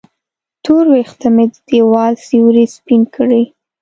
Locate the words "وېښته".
0.93-1.27